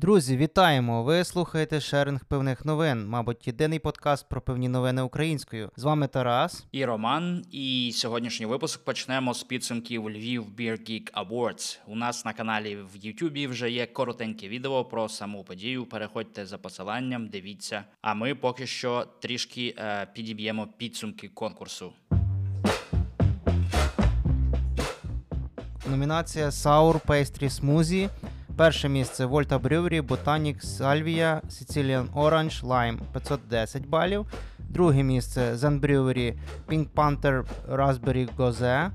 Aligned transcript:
Друзі, 0.00 0.36
вітаємо! 0.36 1.02
Ви 1.02 1.24
слухаєте 1.24 1.80
шеринг 1.80 2.24
пивних 2.24 2.64
новин, 2.64 3.06
мабуть, 3.06 3.46
єдиний 3.46 3.78
подкаст 3.78 4.28
про 4.28 4.40
пивні 4.40 4.68
новини 4.68 5.02
українською. 5.02 5.70
З 5.76 5.84
вами 5.84 6.08
Тарас. 6.08 6.66
і 6.72 6.84
Роман. 6.84 7.44
І 7.52 7.92
сьогоднішній 7.94 8.46
випуск 8.46 8.84
почнемо 8.84 9.34
з 9.34 9.42
підсумків 9.42 10.10
Львів 10.10 10.44
Beer 10.58 10.90
Geek 10.90 11.12
Awards. 11.12 11.78
У 11.86 11.96
нас 11.96 12.24
на 12.24 12.32
каналі 12.32 12.76
в 12.94 12.96
Ютубі 12.96 13.46
вже 13.46 13.70
є 13.70 13.86
коротеньке 13.86 14.48
відео 14.48 14.84
про 14.84 15.08
саму 15.08 15.44
подію. 15.44 15.86
Переходьте 15.86 16.46
за 16.46 16.58
посиланням, 16.58 17.28
дивіться. 17.28 17.84
А 18.00 18.14
ми 18.14 18.34
поки 18.34 18.66
що 18.66 19.06
трішки 19.22 19.74
е, 19.78 20.06
підіб'ємо 20.14 20.68
підсумки 20.76 21.28
конкурсу. 21.28 21.92
Номінація 25.90 26.48
Sour 26.48 27.06
Pastry 27.06 27.50
Smoothie. 27.50 28.10
Перше 28.60 28.88
місце 28.88 29.26
Volta 29.26 29.58
Brewery, 29.58 30.02
Botanic 30.02 30.64
Salvia, 30.64 31.40
Sicilian 31.48 32.12
Orange, 32.14 32.62
Lime 32.62 32.98
510 33.12 33.86
балів. 33.86 34.26
Друге 34.58 35.02
місце 35.02 35.54
Zen 35.54 35.80
Brewery, 35.80 36.34
Pink 36.68 36.86
Panther 36.94 37.44
Raspberry 37.68 38.28
Gose 38.36 38.90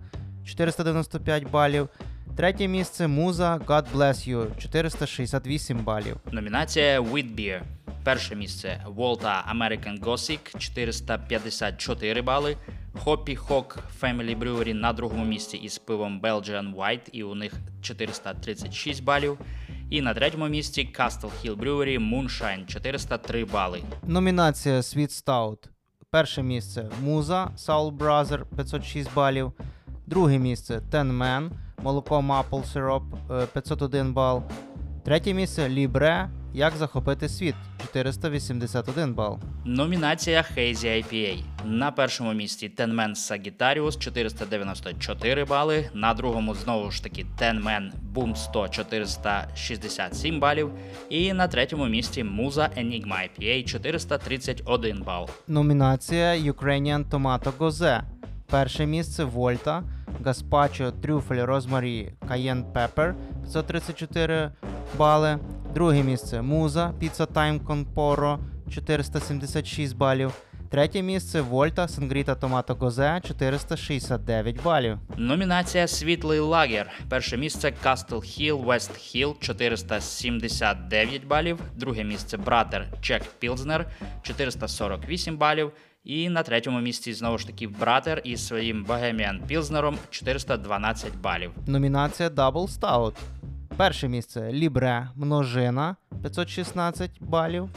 495 0.45 1.49
балів. 1.51 1.89
Третє 2.35 2.67
місце 2.67 3.07
Муза 3.07 3.57
God 3.57 3.85
Bless 3.93 4.29
You 4.29 4.57
468 4.57 5.83
балів. 5.83 6.17
Номінація 6.31 7.01
Wheat 7.01 7.35
Beer. 7.35 7.61
Перше 8.03 8.35
місце 8.35 8.85
Volta 8.97 9.57
American 9.57 9.99
Gothic 9.99 10.57
454 10.57 12.21
бали. 12.21 12.57
Hoppy 13.03 13.35
Hawk 13.47 13.77
Family 14.01 14.37
Brewery 14.37 14.73
на 14.73 14.93
другому 14.93 15.25
місці 15.25 15.57
із 15.57 15.77
пивом 15.77 16.21
Belgian 16.21 16.75
White, 16.75 17.09
і 17.11 17.23
у 17.23 17.35
них 17.35 17.53
436 17.81 19.03
балів. 19.03 19.37
І 19.89 20.01
на 20.01 20.13
третьому 20.13 20.47
місці 20.47 20.89
Castle 20.99 21.29
Hill 21.43 21.55
Brewery 21.55 21.99
Moonshine 21.99 22.65
403 22.65 23.45
бали. 23.45 23.81
Номінація 24.07 24.75
Sweet 24.75 25.23
Stout. 25.23 25.57
Перше 26.11 26.43
місце 26.43 26.89
Муза 27.03 27.51
Soul 27.57 27.97
Brother 27.97 28.43
506 28.55 29.13
балів. 29.13 29.51
Друге 30.07 30.37
місце 30.37 30.81
Ten 30.91 31.17
Man, 31.17 31.49
молоко 31.83 32.19
Maple 32.19 32.73
Syrup 32.73 33.03
е, 33.43 33.45
501 33.45 34.13
бал. 34.13 34.43
Третє 35.03 35.33
місце 35.33 35.69
Libre 35.69 36.29
Як 36.55 36.75
захопити 36.75 37.29
світ 37.29 37.55
481 37.93 39.13
бал. 39.13 39.39
Номінація 39.65 40.45
Hazy 40.57 40.85
IPA. 40.85 41.43
На 41.65 41.91
першому 41.91 42.33
місці 42.33 42.71
Tenman 42.77 43.15
Sagittarius 43.15 43.97
494 43.99 45.45
бали. 45.45 45.89
На 45.93 46.13
другому 46.13 46.55
знову 46.55 46.91
ж 46.91 47.03
таки 47.03 47.25
Tenman 47.41 47.91
Boom 48.13 48.35
100 48.35 48.67
467 48.67 50.39
балів. 50.39 50.71
І 51.09 51.33
на 51.33 51.47
третьому 51.47 51.85
місці 51.85 52.23
Musa 52.23 52.79
Enigma 52.79 53.29
IPA 53.29 53.63
431 53.63 55.03
бал. 55.03 55.29
Номінація 55.47 56.35
Ukrainian 56.35 57.09
Tomato 57.09 57.51
Goze. 57.57 58.01
Перше 58.49 58.85
місце 58.85 59.23
Вольта, 59.23 59.83
Гаспачо 60.25 60.91
Трюфель 60.91 61.45
Розмарі 61.45 62.13
Cayenne 62.29 62.71
Pepper 62.73 63.13
534 63.53 64.51
бали. 64.97 65.39
Друге 65.75 66.03
місце 66.03 66.41
Муза 66.41 66.93
Pizza 67.01 67.27
Time 67.27 67.59
Conporo 67.59 68.37
476 68.71 69.97
балів. 69.97 70.33
Третє 70.69 71.01
місце 71.01 71.41
Вольта 71.41 71.87
Сангріта 71.87 72.35
Томато 72.35 72.75
Гозе 72.75 73.21
469 73.23 74.63
балів. 74.63 74.97
Номінація 75.17 75.87
Світлий 75.87 76.39
лагер. 76.39 76.91
Перше 77.09 77.37
місце 77.37 77.73
Castle 77.85 78.07
Hill 78.09 78.65
West 78.65 78.91
Hill 78.91 79.39
479 79.39 81.27
балів. 81.27 81.59
Друге 81.75 82.03
місце 82.03 82.37
Братер 82.37 82.87
Чек 83.01 83.21
Пілзнер 83.39 83.85
448 84.21 85.37
балів. 85.37 85.71
І 86.03 86.29
на 86.29 86.43
третьому 86.43 86.79
місці 86.79 87.13
знову 87.13 87.37
ж 87.37 87.47
таки 87.47 87.67
Братер 87.67 88.21
із 88.23 88.47
своїм 88.47 88.85
Bohemian 88.85 89.47
Пілзнером 89.47 89.97
412 90.09 91.17
балів. 91.21 91.51
Номінація 91.67 92.29
Double 92.29 92.79
Stout. 92.79 93.13
Перше 93.77 94.07
місце 94.07 94.51
Лібре 94.53 95.09
Множина 95.15 95.95
516 96.21 97.11
балів. 97.19 97.69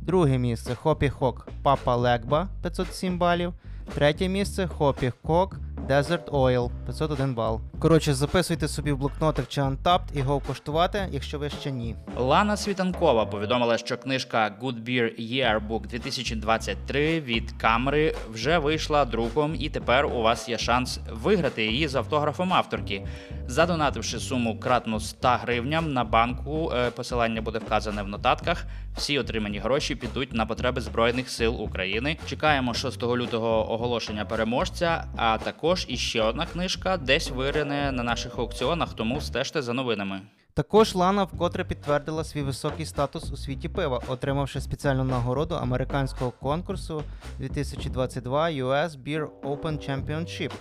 Друге 0.00 0.38
місце 0.38 0.74
Hoppy 0.74 1.08
Hog 1.08 1.48
Папа 1.62 1.96
Легба 1.96 2.48
507 2.62 3.18
балів. 3.18 3.54
Третє 3.94 4.28
місце 4.28 4.66
Hoppy 4.66 5.12
Hog 5.22 5.60
Desert 5.88 6.30
Oil 6.30 6.70
501 6.86 7.34
бал. 7.34 7.60
Коротше, 7.78 8.14
записуйте 8.14 8.68
собі 8.68 8.92
в 8.92 8.98
блокнотик 8.98 9.48
чи 9.48 9.60
Untappd 9.60 10.00
і 10.14 10.20
го 10.20 10.40
куштувати, 10.40 11.08
якщо 11.10 11.38
ви 11.38 11.50
ще 11.50 11.70
ні. 11.70 11.96
Лана 12.16 12.56
Світанкова 12.56 13.26
повідомила, 13.26 13.78
що 13.78 13.98
книжка 13.98 14.54
Good 14.62 14.84
Beer 14.84 15.32
Yearbook 15.32 15.86
2023 15.86 17.20
від 17.20 17.52
CAMRA 17.52 18.14
вже 18.30 18.58
вийшла 18.58 19.04
друком, 19.04 19.56
і 19.58 19.68
тепер 19.68 20.06
у 20.06 20.22
вас 20.22 20.48
є 20.48 20.58
шанс 20.58 21.00
виграти 21.12 21.66
її 21.66 21.88
з 21.88 21.94
автографом 21.94 22.52
авторки. 22.52 23.06
Задонативши 23.46 24.18
суму 24.18 24.60
кратну 24.60 25.00
100 25.00 25.28
гривням 25.28 25.92
на 25.92 26.04
банку, 26.04 26.72
е, 26.76 26.90
посилання 26.90 27.40
буде 27.40 27.58
вказане 27.58 28.02
в 28.02 28.08
нотатках. 28.08 28.64
Всі 28.96 29.18
отримані 29.18 29.58
гроші 29.58 29.94
підуть 29.94 30.32
на 30.32 30.46
потреби 30.46 30.80
Збройних 30.80 31.30
сил 31.30 31.62
України. 31.62 32.16
Чекаємо 32.26 32.74
6 32.74 33.02
лютого 33.02 33.72
оголошення 33.72 34.24
переможця. 34.24 35.04
А 35.16 35.38
також 35.38 35.75
іще 35.88 36.22
одна 36.22 36.46
книжка 36.46 36.96
десь 36.96 37.30
вирине 37.30 37.92
на 37.92 38.02
наших 38.02 38.38
аукціонах, 38.38 38.94
тому 38.94 39.20
стежте 39.20 39.62
за 39.62 39.72
новинами. 39.72 40.20
Також 40.54 40.94
Лана 40.94 41.24
вкотре 41.24 41.64
підтвердила 41.64 42.24
свій 42.24 42.42
високий 42.42 42.86
статус 42.86 43.32
у 43.32 43.36
світі 43.36 43.68
пива, 43.68 44.00
отримавши 44.08 44.60
спеціальну 44.60 45.04
нагороду 45.04 45.54
американського 45.54 46.30
конкурсу 46.30 47.02
2022 47.38 48.50
US 48.50 48.90
Beer 49.04 49.28
Open 49.42 49.90
Championship 49.90 50.52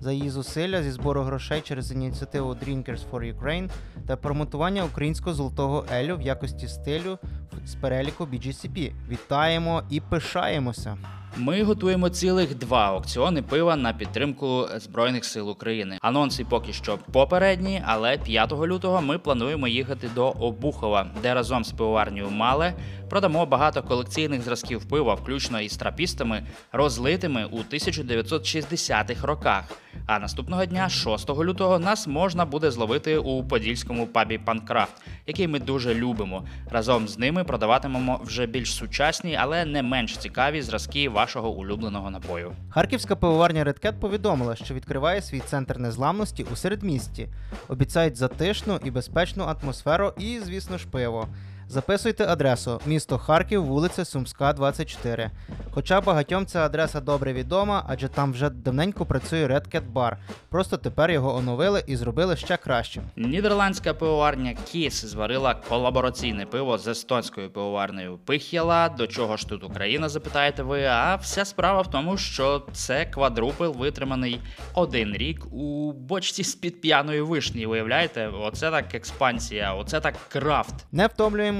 за 0.00 0.12
її 0.12 0.30
зусилля 0.30 0.82
зі 0.82 0.90
збору 0.90 1.22
грошей 1.22 1.60
через 1.60 1.92
ініціативу 1.92 2.50
Drinkers 2.50 3.00
for 3.10 3.38
Ukraine 3.38 3.70
та 4.06 4.16
промотування 4.16 4.84
українського 4.84 5.34
золотого 5.34 5.84
елю 5.92 6.16
в 6.16 6.22
якості 6.22 6.68
стилю 6.68 7.18
з 7.66 7.74
переліку 7.74 8.24
BGCP. 8.24 8.92
Вітаємо 9.08 9.82
і 9.90 10.00
пишаємося! 10.00 11.21
Ми 11.36 11.62
готуємо 11.62 12.08
цілих 12.08 12.54
два 12.54 12.86
аукціони 12.86 13.42
пива 13.42 13.76
на 13.76 13.92
підтримку 13.92 14.66
Збройних 14.76 15.24
сил 15.24 15.50
України. 15.50 15.98
Анонси 16.00 16.44
поки 16.44 16.72
що 16.72 16.98
попередні, 17.12 17.82
але 17.86 18.18
5 18.18 18.52
лютого 18.52 19.02
ми 19.02 19.18
плануємо 19.18 19.68
їхати 19.68 20.10
до 20.14 20.28
Обухова, 20.28 21.06
де 21.22 21.34
разом 21.34 21.64
з 21.64 21.72
пивоварнею 21.72 22.30
Мале 22.30 22.74
продамо 23.12 23.46
багато 23.46 23.82
колекційних 23.82 24.42
зразків 24.42 24.84
пива, 24.84 25.14
включно 25.14 25.60
із 25.60 25.76
трапістами, 25.76 26.46
розлитими 26.72 27.44
у 27.44 27.58
1960-х 27.58 29.26
роках. 29.26 29.64
А 30.06 30.18
наступного 30.18 30.64
дня, 30.64 30.88
6 30.88 31.30
лютого, 31.30 31.78
нас 31.78 32.06
можна 32.06 32.44
буде 32.44 32.70
зловити 32.70 33.18
у 33.18 33.44
подільському 33.44 34.06
пабі 34.06 34.38
Панкрафт, 34.38 34.92
який 35.26 35.48
ми 35.48 35.58
дуже 35.58 35.94
любимо. 35.94 36.44
Разом 36.70 37.08
з 37.08 37.18
ними 37.18 37.44
продаватимемо 37.44 38.20
вже 38.24 38.46
більш 38.46 38.74
сучасні, 38.74 39.36
але 39.40 39.64
не 39.64 39.82
менш 39.82 40.16
цікаві 40.16 40.62
зразки 40.62 41.08
вашого 41.08 41.50
улюбленого 41.50 42.10
напою. 42.10 42.52
Харківська 42.70 43.16
пивоварня 43.16 43.64
Редкет 43.64 44.00
повідомила, 44.00 44.56
що 44.56 44.74
відкриває 44.74 45.22
свій 45.22 45.40
центр 45.40 45.78
незламності 45.78 46.46
у 46.52 46.56
середмісті. 46.56 47.28
Обіцяють 47.68 48.16
затишну 48.16 48.80
і 48.84 48.90
безпечну 48.90 49.44
атмосферу 49.44 50.12
і, 50.18 50.40
звісно 50.44 50.78
ж, 50.78 50.86
пиво. 50.90 51.28
Записуйте 51.72 52.26
адресу 52.26 52.80
місто 52.86 53.18
Харків, 53.18 53.64
вулиця 53.64 54.04
Сумська, 54.04 54.52
24. 54.52 55.30
Хоча 55.70 56.00
багатьом 56.00 56.46
ця 56.46 56.60
адреса 56.60 57.00
добре 57.00 57.32
відома, 57.32 57.84
адже 57.88 58.08
там 58.08 58.32
вже 58.32 58.50
давненько 58.50 59.06
працює 59.06 59.46
Red 59.46 59.74
Cat 59.74 59.82
Bar. 59.92 60.16
Просто 60.48 60.76
тепер 60.76 61.10
його 61.10 61.36
оновили 61.36 61.84
і 61.86 61.96
зробили 61.96 62.36
ще 62.36 62.56
кращим. 62.56 63.02
Нідерландська 63.16 63.94
пивоварня 63.94 64.56
Кіс 64.72 65.04
зварила 65.04 65.54
колабораційне 65.54 66.46
пиво 66.46 66.78
з 66.78 66.88
естонською 66.88 67.50
пивоварнею 67.50 68.18
Пих'яла. 68.24 68.88
До 68.88 69.06
чого 69.06 69.36
ж 69.36 69.48
тут 69.48 69.64
Україна, 69.64 70.08
запитаєте 70.08 70.62
ви? 70.62 70.84
А 70.84 71.16
вся 71.16 71.44
справа 71.44 71.80
в 71.80 71.90
тому, 71.90 72.16
що 72.16 72.66
це 72.72 73.04
квадрупл 73.04 73.64
витриманий 73.64 74.40
один 74.74 75.16
рік 75.16 75.46
у 75.52 75.92
бочці 75.92 76.44
з 76.44 76.54
під 76.54 76.80
п'яної 76.80 77.20
вишні. 77.20 77.66
Виявляєте, 77.66 78.28
оце 78.28 78.70
так 78.70 78.94
експансія, 78.94 79.74
оце 79.74 80.00
так 80.00 80.14
крафт. 80.28 80.74
Не 80.92 81.08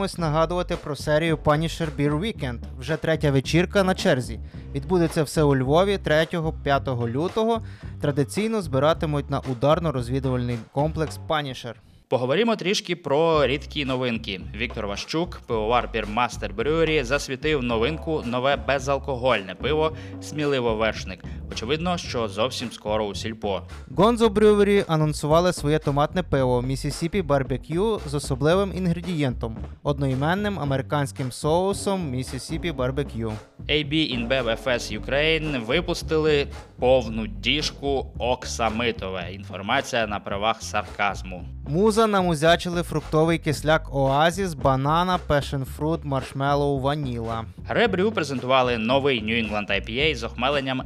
втомлюємось 0.03 0.19
нагадувати 0.19 0.77
про 0.77 0.97
серію 0.97 1.37
Punisher 1.37 1.89
Beer 1.99 2.21
Weekend. 2.21 2.59
Вже 2.79 2.97
третя 2.97 3.31
вечірка 3.31 3.85
на 3.85 3.95
черзі. 3.95 4.41
Відбудеться 4.75 5.23
все 5.23 5.43
у 5.43 5.57
Львові 5.57 5.99
3-5 6.05 7.09
лютого. 7.09 7.63
Традиційно 8.01 8.63
збиратимуть 8.63 9.31
на 9.31 9.41
ударно-розвідувальний 9.41 10.57
комплекс 10.73 11.19
Punisher. 11.29 11.75
Поговоримо 12.09 12.57
трішки 12.57 12.97
про 12.97 13.47
рідкі 13.47 13.85
новинки. 13.85 14.41
Віктор 14.57 14.87
Ващук, 14.87 15.41
пивовар 15.47 15.91
Бірмастер 15.93 16.55
Брюрі, 16.55 17.05
засвітив 17.05 17.63
новинку 17.63 18.23
нове 18.27 18.57
безалкогольне 18.57 19.55
пиво 19.55 19.97
Сміливо 20.23 20.75
вершник. 20.75 21.25
Очевидно, 21.53 21.99
що 21.99 22.29
зовсім 22.29 22.73
скоро 22.73 23.07
у 23.07 23.15
сільпо. 23.15 23.63
Gonzo 23.91 24.29
Brewery 24.29 24.85
анонсували 24.89 25.53
своє 25.53 25.79
томатне 25.79 26.23
пиво 26.23 26.61
Mississippi 26.61 27.27
Barbecue 27.27 28.01
з 28.09 28.15
особливим 28.15 28.73
інгредієнтом 28.77 29.57
одноіменним 29.83 30.59
американським 30.59 31.33
соусом 31.33 32.15
Mississippi 32.15 32.77
Barbecue. 32.77 33.33
AB 33.69 33.93
InBev 33.93 34.65
FS 34.65 35.01
Ukraine 35.01 35.65
випустили 35.65 36.47
повну 36.79 37.27
діжку 37.27 38.07
оксамитове. 38.19 39.33
Інформація 39.33 40.07
на 40.07 40.21
правах 40.21 40.63
сарказму. 40.63 41.45
Муза 41.69 42.07
намузячили 42.07 42.83
фруктовий 42.83 43.39
кисляк 43.39 43.95
Оазіс, 43.95 44.55
банана, 44.55 45.19
fruit, 45.29 46.01
маршмеллоу, 46.05 46.81
ваніла. 46.81 47.45
Rebrew 47.69 48.13
презентували 48.13 48.79
новий 48.79 49.25
New 49.25 49.51
England 49.51 49.71
IPA 49.71 50.15
з 50.15 50.23
охмеленням 50.23 50.83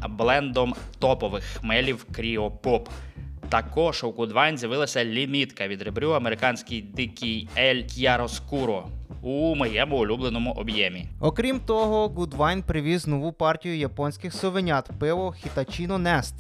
блендом 0.56 0.74
топових 0.98 1.44
хмелів 1.44 2.06
Pop. 2.62 2.86
Також 3.48 4.04
у 4.04 4.10
Goodwine 4.10 4.56
з'явилася 4.56 5.04
лімітка 5.04 5.68
від 5.68 5.82
Rebrew 5.82 6.10
американський 6.10 6.82
дикий 6.82 7.48
Ель 7.58 7.76
Chiaroscuro 7.82 8.82
у 9.22 9.54
моєму 9.54 9.98
улюбленому 9.98 10.52
об'ємі. 10.52 11.08
Окрім 11.20 11.60
того, 11.60 12.08
Goodwine 12.08 12.62
привіз 12.62 13.06
нову 13.06 13.32
партію 13.32 13.76
японських 13.76 14.34
совенят 14.34 14.90
пиво 14.98 15.34
Hitachino 15.44 16.02
Nest. 16.02 16.34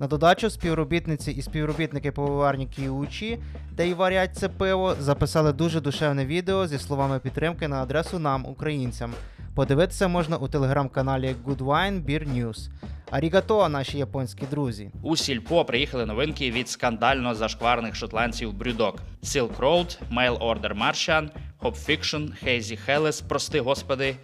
На 0.00 0.06
додачу 0.06 0.50
співробітниці 0.50 1.32
і 1.32 1.42
співробітники 1.42 2.12
пивоварні 2.12 2.66
Кіучі, 2.66 3.38
де 3.72 3.88
й 3.88 3.94
варять 3.94 4.36
це 4.36 4.48
пиво, 4.48 4.94
записали 5.00 5.52
дуже 5.52 5.80
душевне 5.80 6.26
відео 6.26 6.66
зі 6.66 6.78
словами 6.78 7.18
підтримки 7.18 7.68
на 7.68 7.82
адресу 7.82 8.18
нам, 8.18 8.46
українцям. 8.46 9.12
Подивитися 9.56 10.08
можна 10.08 10.36
у 10.36 10.48
телеграм-каналі 10.48 11.36
Goodwine 11.46 12.04
Beer 12.04 12.28
News. 12.34 12.68
Арігато, 13.10 13.68
наші 13.68 13.98
японські 13.98 14.46
друзі. 14.50 14.90
У 15.02 15.16
сільпо 15.16 15.64
приїхали 15.64 16.06
новинки 16.06 16.50
від 16.50 16.68
скандально 16.68 17.34
зашкварних 17.34 17.94
шотландців 17.94 18.52
Брюдок: 18.52 19.02
Silk 19.22 19.56
Road, 19.56 19.98
Mail 20.12 20.38
Order 20.38 20.78
Martian, 20.78 21.28
Hop 21.62 21.88
Fiction, 21.88 22.46
Hazy 22.46 22.78
Helles, 22.88 23.28
прости 23.28 23.60
господи, 23.60 24.16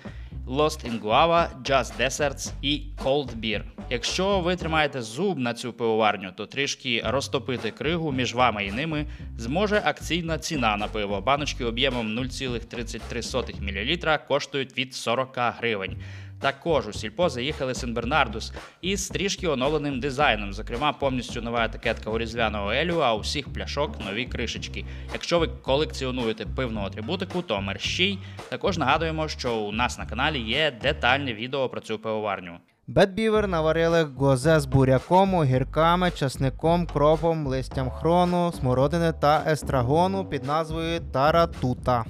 Lost 0.47 0.91
in 0.91 1.03
Guava, 1.03 1.49
Just 1.63 2.01
Deserts 2.01 2.53
і 2.63 2.83
Cold 3.05 3.29
Beer. 3.37 3.63
Якщо 3.93 4.41
ви 4.41 4.57
тримаєте 4.57 5.03
зуб 5.03 5.39
на 5.39 5.55
цю 5.55 5.73
пивоварню, 5.73 6.33
то 6.37 6.47
трішки 6.47 7.03
розтопити 7.05 7.71
кригу 7.71 8.13
між 8.13 8.35
вами 8.35 8.67
і 8.67 8.73
ними 8.73 9.07
зможе 9.39 9.83
акційна 9.85 10.39
ціна 10.39 10.77
на 10.77 10.89
пиво. 10.89 11.21
Баночки 11.21 11.65
об'ємом 11.65 12.19
0,33 12.19 13.61
мл 13.61 14.19
коштують 14.29 14.79
від 14.79 14.95
40 14.95 15.29
гривень. 15.37 16.03
Також 16.41 16.89
у 16.89 16.93
сільпо 16.93 17.29
заїхали 17.29 17.73
Сен-Бернардус 17.73 18.53
із 18.81 19.09
трішки 19.09 19.49
оновленим 19.49 20.01
дизайном. 20.01 20.53
Зокрема, 20.53 20.93
повністю 20.93 21.43
нова 21.43 21.65
етикетка 21.65 22.11
у 22.11 22.19
різдвяного 22.19 22.73
елю, 22.73 22.99
а 22.99 23.15
у 23.15 23.21
всіх 23.21 23.53
пляшок 23.53 24.05
нові 24.07 24.25
кришечки. 24.25 24.85
Якщо 25.13 25.39
ви 25.39 25.49
колекціонуєте 25.49 26.47
пивну 26.47 26.81
атрибутику, 26.81 27.43
то 27.43 27.61
мерщій. 27.61 28.19
Також 28.49 28.79
нагадуємо, 28.79 29.29
що 29.29 29.57
у 29.57 29.73
нас 29.73 29.99
на 29.99 30.07
каналі 30.07 30.41
є 30.41 30.79
детальне 30.83 31.35
відео 31.35 31.69
про 31.69 31.81
цю 31.81 31.99
пивоварню. 31.99 32.59
Beaver 32.89 33.47
наварили 33.47 34.03
гозе 34.03 34.61
з 34.61 34.67
буряком, 34.67 35.35
огірками, 35.35 36.11
часником, 36.11 36.87
кропом, 36.87 37.47
листям 37.47 37.91
хрону, 37.91 38.53
смородини 38.53 39.13
та 39.13 39.45
естрагону 39.47 40.25
під 40.25 40.45
назвою 40.45 41.01
Таратута. 41.13 42.05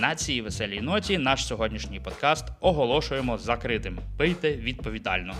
На 0.00 0.14
цій 0.14 0.40
веселій 0.42 0.80
ноті 0.80 1.18
наш 1.18 1.46
сьогоднішній 1.46 2.00
подкаст 2.00 2.44
оголошуємо 2.60 3.38
закритим. 3.38 3.98
Пийте 4.16 4.56
відповідально. 4.56 5.34